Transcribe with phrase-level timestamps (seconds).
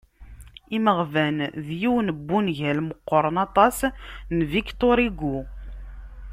[0.75, 3.77] "Imeɣban" d yiwen n wungal meqqren aṭas
[4.35, 5.37] n Victor Hugo.